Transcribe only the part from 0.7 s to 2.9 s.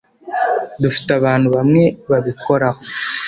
dufite abantu bamwe babikoraho